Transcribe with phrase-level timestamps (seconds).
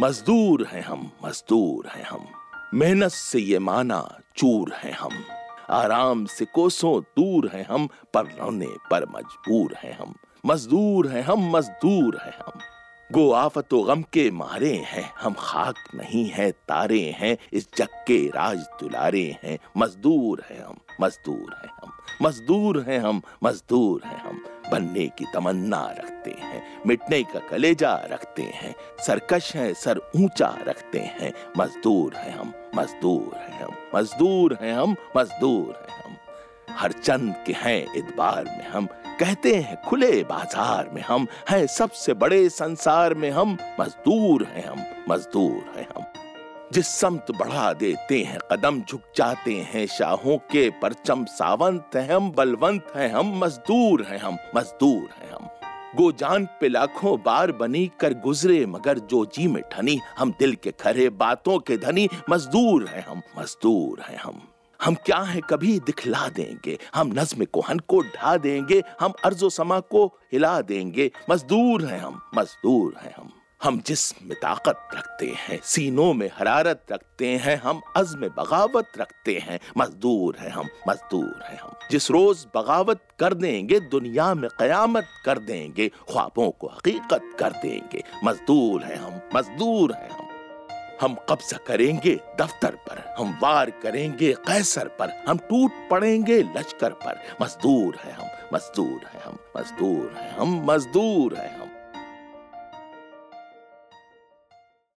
[0.00, 2.24] मजदूर हैं हम, मजदूर हैं हम।
[2.74, 5.10] मेहनत से ये माना चूर हैं हम।
[5.70, 10.14] आराम से कोसों दूर हैं हम, पर रोने पर मजबूर हैं हम।
[10.46, 12.60] मजदूर हैं हम, मजदूर हैं हम।
[13.12, 18.28] गो आफतो गम के मारे हैं, हम खाक नहीं है, तारे हैं, इस जग के
[18.28, 21.92] राज दुलारे हैं। मजदूर हैं हम, मजदूर हैं हम।
[22.22, 24.44] मजदूर हैं हम, मजदूर हैं हम।
[24.74, 28.74] बनने की तमन्ना रखते हैं, मिटने का कलेजा रखते हैं,
[29.06, 34.96] सरकश है, सर ऊँचा रखते हैं, मजदूर हैं हम, मजदूर हैं हम, मजदूर हैं हम,
[35.16, 36.16] मजदूर हैं हम।
[36.76, 38.86] हर चंद के हैं इतबार में हम,
[39.20, 44.84] कहते हैं खुले बाज़ार में हम, हैं सबसे बड़े संसार में हम, मजदूर हैं हम,
[45.08, 46.03] मजदूर हैं हम।
[46.72, 52.30] जिस समत बढ़ा देते हैं, कदम झुक जाते हैं, शाहों के परचम सावंत हैं हम,
[52.30, 55.48] बलवंत हैं हम, मजदूर हैं हम, मजदूर हैं हम।
[55.96, 60.54] गो जान पे लाखों बार बनी, कर गुजरे मगर जो जी में ठनी, हम दिल
[60.54, 64.42] के खरे बातों के धनी, मजदूर हैं हम, मजदूर हैं हम।
[64.82, 69.80] हम क्या है कभी दिखला देंगे, हम नज्म कोहन को ढा देंगे, हम अर्जो समा
[69.80, 75.60] को हिला देंगे, मजदूर हैं हम, मजदूर हैं हम। हम जिसम में ताकत रखते हैं,
[75.64, 81.58] सीनों में हरारत रखते हैं, हम अज़्म बगावत रखते हैं। मजदूर हैं हम, मजदूर हैं
[81.58, 87.52] हम। जिस रोज बगावत कर देंगे, दुनिया में कयामत कर देंगे, ख्वाबों को हकीकत कर
[87.52, 90.28] देंगे। मजदूर हैं हम, मजदूर हैं हम।
[91.00, 97.20] हम कब्जा करेंगे दफ्तर पर, हम वार करेंगे कैसर पर, हम टूट पड़ेंगे लश्कर पर।
[97.42, 101.63] मजदूर हैं हम, मजदूर हैं हम, मजदूर हैं हम, मजदूर हैं हम।